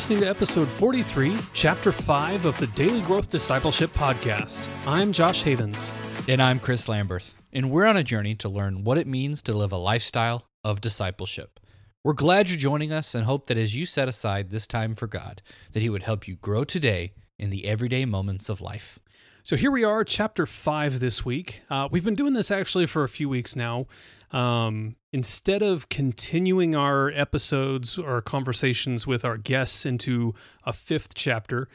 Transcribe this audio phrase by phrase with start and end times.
[0.00, 4.66] listening to episode 43, chapter 5 of the Daily Growth Discipleship Podcast.
[4.86, 5.92] I'm Josh Havens.
[6.26, 7.34] And I'm Chris Lamberth.
[7.52, 10.80] And we're on a journey to learn what it means to live a lifestyle of
[10.80, 11.60] discipleship.
[12.02, 15.06] We're glad you're joining us and hope that as you set aside this time for
[15.06, 18.98] God, that He would help you grow today in the everyday moments of life.
[19.42, 21.60] So here we are, chapter 5 this week.
[21.68, 23.86] Uh, we've been doing this actually for a few weeks now.
[24.30, 30.34] Um, instead of continuing our episodes or conversations with our guests into
[30.64, 31.68] a fifth chapter,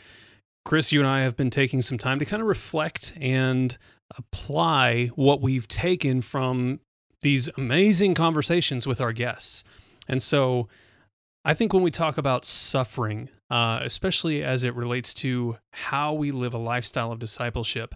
[0.63, 3.77] Chris, you and I have been taking some time to kind of reflect and
[4.18, 6.80] apply what we've taken from
[7.22, 9.63] these amazing conversations with our guests.
[10.08, 10.68] And so
[11.44, 16.32] I think when we talk about suffering, uh, especially as it relates to how we
[16.32, 17.94] live a lifestyle of discipleship,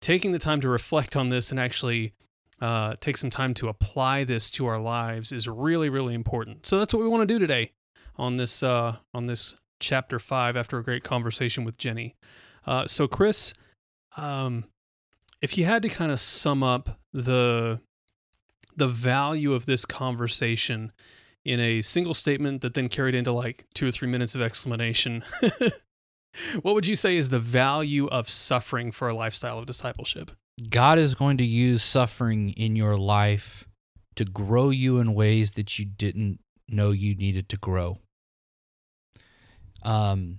[0.00, 2.12] taking the time to reflect on this and actually
[2.60, 6.66] uh, take some time to apply this to our lives is really, really important.
[6.66, 7.72] So that's what we want to do today
[8.16, 10.56] on this uh, on this chapter five.
[10.56, 12.16] After a great conversation with Jenny,
[12.66, 13.54] uh, so Chris,
[14.16, 14.64] um,
[15.42, 17.80] if you had to kind of sum up the
[18.76, 20.92] the value of this conversation
[21.44, 25.22] in a single statement that then carried into like two or three minutes of explanation.
[26.62, 30.30] what would you say is the value of suffering for a lifestyle of discipleship?
[30.70, 33.66] God is going to use suffering in your life
[34.16, 37.98] to grow you in ways that you didn't know you needed to grow.
[39.82, 40.38] Um,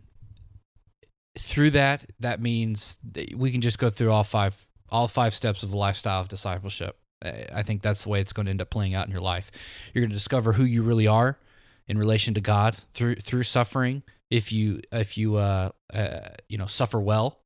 [1.37, 5.63] through that, that means that we can just go through all five all five steps
[5.63, 6.97] of the lifestyle of discipleship.
[7.23, 9.52] I think that's the way it's going to end up playing out in your life.
[9.93, 11.39] You're going to discover who you really are
[11.87, 14.03] in relation to God through through suffering.
[14.29, 17.39] If you if you uh, uh you know suffer well,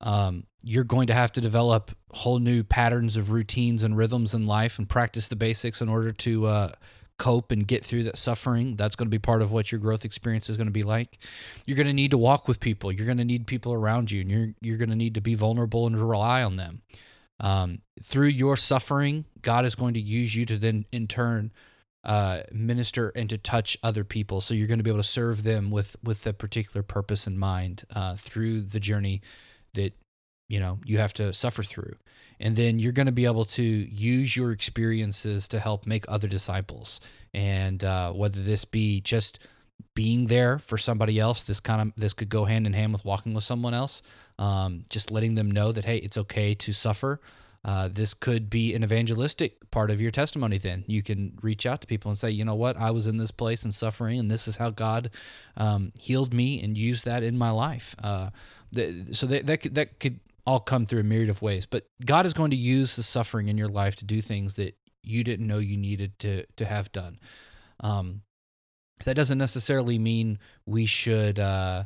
[0.00, 4.46] um, you're going to have to develop whole new patterns of routines and rhythms in
[4.46, 6.72] life and practice the basics in order to uh,
[7.18, 8.76] cope and get through that suffering.
[8.76, 11.18] That's going to be part of what your growth experience is going to be like.
[11.66, 12.90] You're going to need to walk with people.
[12.90, 15.34] You're going to need people around you, and you're you're going to need to be
[15.34, 16.82] vulnerable and rely on them.
[17.38, 21.52] Um, through your suffering, God is going to use you to then, in turn,
[22.04, 24.40] uh, minister and to touch other people.
[24.40, 27.38] So you're going to be able to serve them with with a particular purpose in
[27.38, 29.20] mind uh, through the journey
[29.74, 29.92] that
[30.48, 31.94] you know you have to suffer through,
[32.38, 36.28] and then you're going to be able to use your experiences to help make other
[36.28, 37.00] disciples.
[37.32, 39.38] And uh, whether this be just
[39.94, 43.04] being there for somebody else this kind of this could go hand in hand with
[43.04, 44.02] walking with someone else
[44.38, 47.20] um, just letting them know that hey it's okay to suffer
[47.64, 50.84] uh, this could be an evangelistic part of your testimony then.
[50.86, 52.76] You can reach out to people and say you know what?
[52.76, 55.10] I was in this place and suffering and this is how god
[55.56, 57.94] um, healed me and used that in my life.
[58.02, 58.30] Uh,
[58.72, 61.86] the, so that, that, could, that could all come through a myriad of ways but
[62.04, 65.24] god is going to use the suffering in your life to do things that you
[65.24, 67.18] didn't know you needed to to have done.
[67.80, 68.22] Um,
[69.04, 71.84] that doesn't necessarily mean we should uh,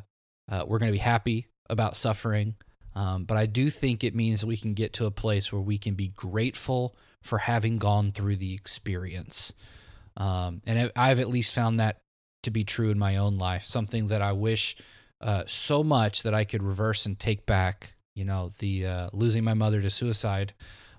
[0.49, 2.55] uh, we're going to be happy about suffering
[2.95, 5.77] um, but i do think it means we can get to a place where we
[5.77, 9.53] can be grateful for having gone through the experience.
[10.17, 11.99] Um, and i've at least found that
[12.43, 14.77] to be true in my own life something that i wish
[15.19, 19.43] uh, so much that i could reverse and take back you know the uh, losing
[19.43, 20.53] my mother to suicide.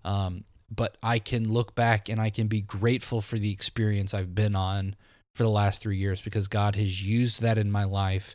[0.05, 4.34] Um, but i can look back and i can be grateful for the experience i've
[4.34, 4.97] been on
[5.37, 8.34] for the last three years because God has used that in my life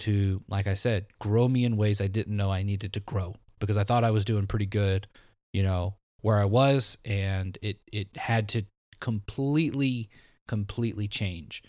[0.00, 3.34] to, like I said, grow me in ways I didn't know I needed to grow
[3.58, 5.06] because I thought I was doing pretty good,
[5.52, 8.64] you know, where I was, and it it had to
[9.00, 10.10] completely,
[10.46, 11.62] completely change.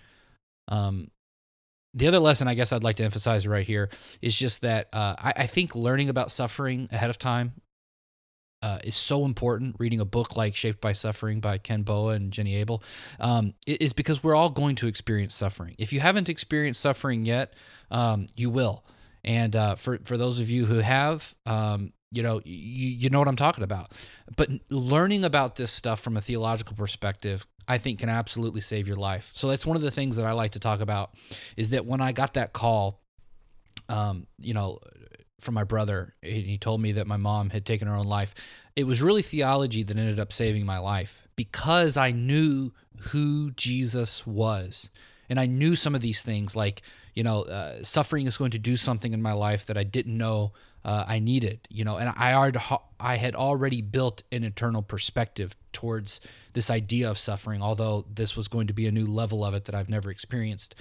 [0.67, 1.09] Um,
[1.93, 3.89] the other lesson I guess I'd like to emphasize right here
[4.21, 7.53] is just that uh, I, I think learning about suffering ahead of time
[8.61, 9.75] uh, is so important.
[9.79, 12.83] Reading a book like Shaped by Suffering by Ken Boa and Jenny Abel
[13.19, 15.75] um, is because we're all going to experience suffering.
[15.77, 17.53] If you haven't experienced suffering yet,
[17.89, 18.85] um, you will.
[19.23, 23.19] And uh, for for those of you who have, um, you know, you, you know
[23.19, 23.93] what I'm talking about.
[24.35, 28.97] But learning about this stuff from a theological perspective, I think, can absolutely save your
[28.97, 29.31] life.
[29.33, 31.11] So that's one of the things that I like to talk about.
[31.55, 33.01] Is that when I got that call,
[33.89, 34.79] um, you know,
[35.41, 36.13] from my brother.
[36.23, 38.33] And he told me that my mom had taken her own life.
[38.75, 42.71] It was really theology that ended up saving my life because I knew
[43.09, 44.89] who Jesus was.
[45.29, 46.81] And I knew some of these things, like,
[47.13, 50.17] you know, uh, suffering is going to do something in my life that I didn't
[50.17, 50.51] know
[50.83, 52.51] uh, I needed, you know, and I,
[52.99, 56.19] I had already built an eternal perspective towards
[56.53, 59.65] this idea of suffering, although this was going to be a new level of it
[59.65, 60.75] that I've never experienced.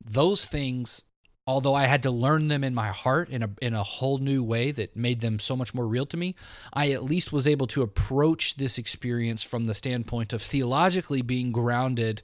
[0.00, 1.04] Those things
[1.46, 4.42] although I had to learn them in my heart in a in a whole new
[4.42, 6.34] way that made them so much more real to me,
[6.72, 11.52] I at least was able to approach this experience from the standpoint of theologically being
[11.52, 12.22] grounded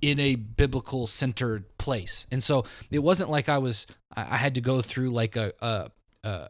[0.00, 2.26] in a biblical centered place.
[2.30, 5.90] And so it wasn't like I was I had to go through like a a
[6.24, 6.48] a,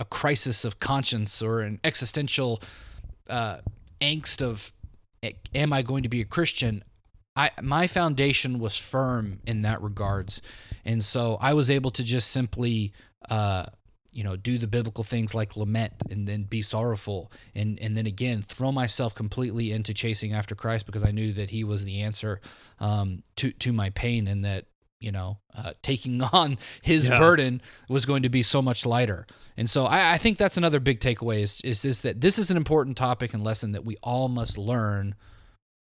[0.00, 2.62] a crisis of conscience or an existential
[3.30, 3.58] uh,
[4.00, 4.72] angst of
[5.54, 6.84] am I going to be a Christian?
[7.36, 10.40] I my foundation was firm in that regards,
[10.84, 12.92] and so I was able to just simply
[13.28, 13.66] uh,
[14.16, 18.06] you know do the biblical things like lament and then be sorrowful and and then
[18.06, 22.00] again throw myself completely into chasing after Christ because I knew that He was the
[22.00, 22.40] answer
[22.80, 24.64] um, to to my pain and that
[24.98, 27.18] you know uh, taking on His yeah.
[27.18, 27.60] burden
[27.90, 29.26] was going to be so much lighter.
[29.58, 32.50] And so I, I think that's another big takeaway is is this that this is
[32.50, 35.14] an important topic and lesson that we all must learn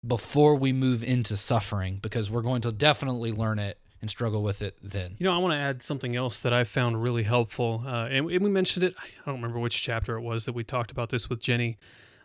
[0.05, 4.61] before we move into suffering because we're going to definitely learn it and struggle with
[4.61, 5.15] it then.
[5.19, 7.83] You know, I want to add something else that I found really helpful.
[7.85, 10.91] Uh, and, we mentioned it, I don't remember which chapter it was that we talked
[10.91, 11.77] about this with Jenny.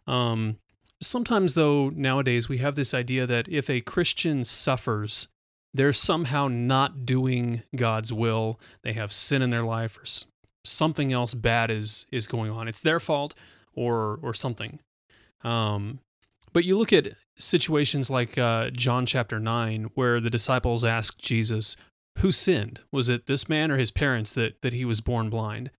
[0.07, 0.59] Um,
[1.03, 5.29] sometimes, though, nowadays we have this idea that if a Christian suffers,
[5.73, 8.61] they're somehow not doing God's will.
[8.83, 10.05] They have sin in their life or
[10.65, 12.69] something else bad is is going on.
[12.69, 13.35] It's their fault
[13.75, 14.79] or or something.
[15.43, 15.99] Um,
[16.55, 21.77] but you look at situations like uh, John chapter 9, where the disciples ask Jesus,
[22.21, 22.81] Who sinned?
[22.93, 25.71] Was it this man or his parents that, that he was born blind?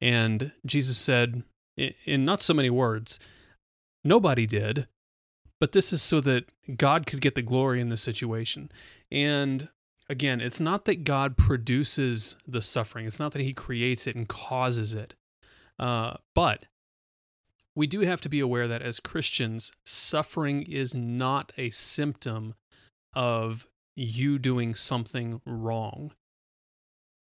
[0.00, 1.42] And Jesus said,
[1.76, 3.18] in not so many words,
[4.04, 4.86] Nobody did,
[5.58, 8.70] but this is so that God could get the glory in the situation.
[9.10, 9.68] And
[10.08, 14.28] again, it's not that God produces the suffering, it's not that he creates it and
[14.28, 15.14] causes it.
[15.78, 16.66] Uh, but
[17.76, 22.54] we do have to be aware that as Christians, suffering is not a symptom
[23.14, 26.12] of you doing something wrong.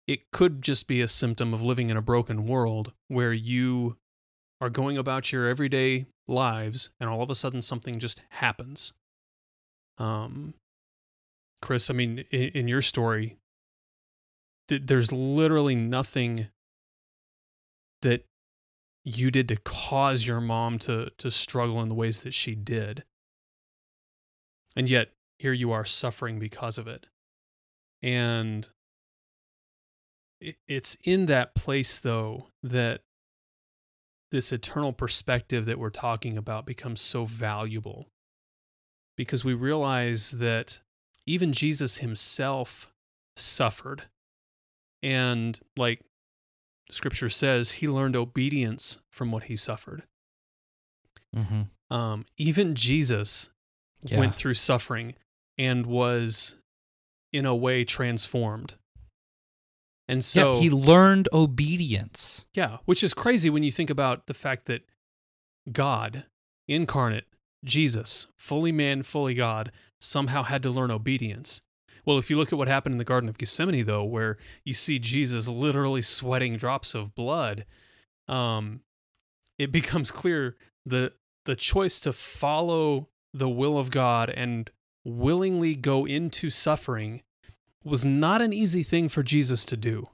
[0.07, 3.97] It could just be a symptom of living in a broken world where you
[4.61, 8.93] are going about your everyday lives and all of a sudden something just happens.
[9.97, 10.53] Um,
[11.61, 13.37] Chris, I mean, in, in your story,
[14.67, 16.47] th- there's literally nothing
[18.01, 18.25] that
[19.03, 23.03] you did to cause your mom to to struggle in the ways that she did.
[24.75, 25.09] And yet
[25.39, 27.07] here you are suffering because of it.
[28.01, 28.69] And
[30.67, 33.01] it's in that place though that
[34.31, 38.07] this eternal perspective that we're talking about becomes so valuable
[39.15, 40.79] because we realize that
[41.25, 42.91] even Jesus himself
[43.37, 44.03] suffered.
[45.01, 46.01] And like
[46.93, 50.03] scripture says he learned obedience from what he suffered.
[51.35, 51.95] Mm-hmm.
[51.95, 53.49] Um, even Jesus
[54.03, 54.19] yeah.
[54.19, 55.15] went through suffering
[55.57, 56.55] and was,
[57.31, 58.75] in a way, transformed.
[60.07, 62.45] And so yeah, he learned obedience.
[62.53, 64.81] Yeah, which is crazy when you think about the fact that
[65.71, 66.25] God,
[66.67, 67.25] incarnate,
[67.63, 71.61] Jesus, fully man, fully God, somehow had to learn obedience.
[72.05, 74.73] Well, if you look at what happened in the Garden of Gethsemane, though, where you
[74.73, 77.65] see Jesus literally sweating drops of blood,
[78.27, 78.81] um,
[79.57, 80.55] it becomes clear
[80.85, 81.13] the
[81.45, 84.69] the choice to follow the will of God and
[85.03, 87.21] willingly go into suffering
[87.83, 90.09] was not an easy thing for Jesus to do.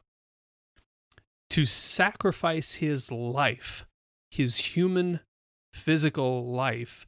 [1.52, 3.86] To sacrifice his life,
[4.32, 5.20] his human
[5.74, 7.06] physical life,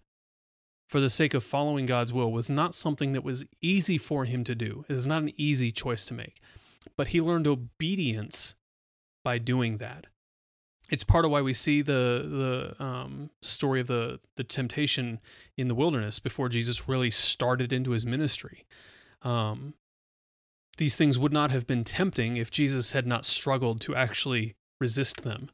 [0.91, 4.43] for the sake of following God's will was not something that was easy for him
[4.43, 4.83] to do.
[4.89, 6.41] It is not an easy choice to make.
[6.97, 8.55] But he learned obedience
[9.23, 10.07] by doing that.
[10.89, 15.21] It's part of why we see the the um, story of the the temptation
[15.55, 18.65] in the wilderness before Jesus really started into his ministry.
[19.21, 19.75] Um,
[20.75, 25.21] these things would not have been tempting if Jesus had not struggled to actually resist
[25.21, 25.51] them.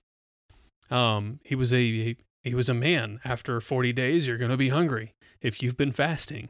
[0.89, 3.19] Um, he was a, a he was a man.
[3.23, 6.49] After forty days, you're going to be hungry if you've been fasting.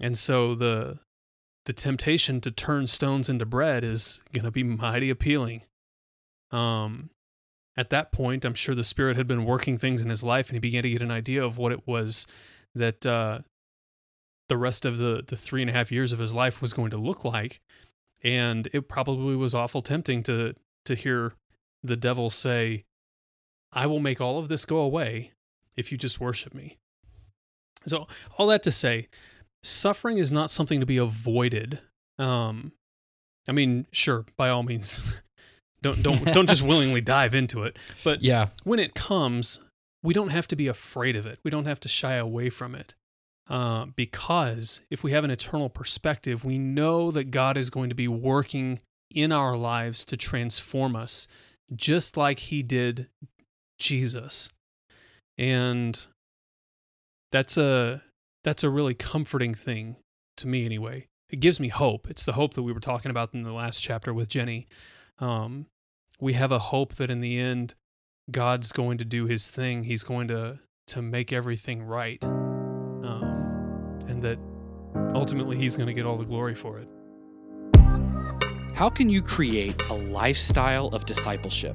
[0.00, 0.98] And so the
[1.66, 5.62] the temptation to turn stones into bread is going to be mighty appealing.
[6.50, 7.10] Um
[7.76, 10.56] at that point, I'm sure the spirit had been working things in his life and
[10.56, 12.26] he began to get an idea of what it was
[12.74, 13.40] that uh,
[14.48, 16.90] the rest of the, the three and a half years of his life was going
[16.90, 17.60] to look like.
[18.22, 21.34] And it probably was awful tempting to, to hear
[21.82, 22.84] the devil say,
[23.72, 25.32] I will make all of this go away
[25.76, 26.78] if you just worship me.
[27.86, 28.06] So,
[28.38, 29.08] all that to say,
[29.62, 31.80] suffering is not something to be avoided.
[32.18, 32.72] Um,
[33.48, 35.04] I mean, sure, by all means,
[35.82, 37.78] don't don't don't just willingly dive into it.
[38.02, 39.60] But yeah, when it comes,
[40.02, 41.38] we don't have to be afraid of it.
[41.42, 42.94] We don't have to shy away from it.
[43.48, 47.94] Uh, because if we have an eternal perspective, we know that God is going to
[47.94, 51.28] be working in our lives to transform us,
[51.74, 53.08] just like He did
[53.78, 54.48] Jesus.
[55.36, 56.06] And
[57.34, 58.00] that's a
[58.44, 59.96] that's a really comforting thing
[60.36, 61.08] to me anyway.
[61.28, 62.08] It gives me hope.
[62.08, 64.68] It's the hope that we were talking about in the last chapter with Jenny.
[65.18, 65.66] Um,
[66.20, 67.74] we have a hope that in the end,
[68.30, 69.82] God's going to do His thing.
[69.82, 74.38] He's going to to make everything right, um, and that
[75.12, 76.88] ultimately He's going to get all the glory for it.
[78.76, 81.74] How can you create a lifestyle of discipleship?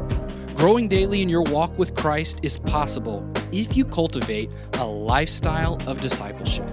[0.61, 5.99] Growing daily in your walk with Christ is possible if you cultivate a lifestyle of
[6.01, 6.69] discipleship.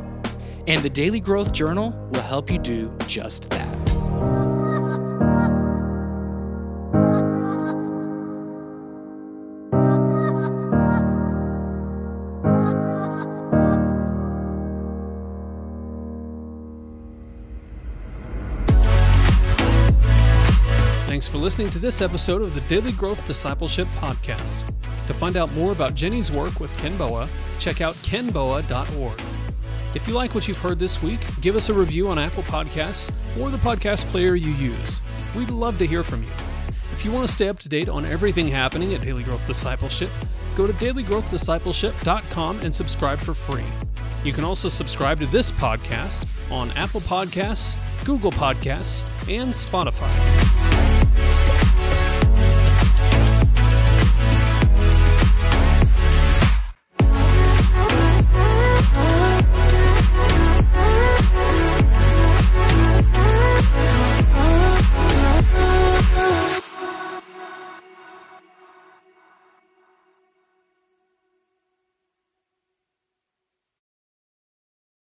[0.67, 3.78] And the Daily Growth Journal will help you do just that.
[21.49, 24.71] Listening to this episode of the Daily Growth Discipleship Podcast.
[25.07, 27.27] To find out more about Jenny's work with Ken Boa,
[27.59, 29.19] check out kenboa.org.
[29.95, 33.11] If you like what you've heard this week, give us a review on Apple Podcasts
[33.41, 35.01] or the podcast player you use.
[35.35, 36.29] We'd love to hear from you.
[36.93, 40.11] If you want to stay up to date on everything happening at Daily Growth Discipleship,
[40.55, 43.65] go to dailygrowthdiscipleship.com and subscribe for free.
[44.23, 50.58] You can also subscribe to this podcast on Apple Podcasts, Google Podcasts, and Spotify.